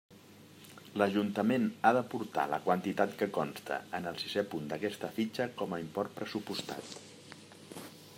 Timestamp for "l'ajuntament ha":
0.99-1.91